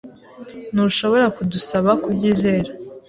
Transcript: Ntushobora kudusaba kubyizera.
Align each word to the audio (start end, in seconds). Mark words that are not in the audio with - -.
Ntushobora 0.73 1.25
kudusaba 1.35 1.91
kubyizera. 2.03 2.69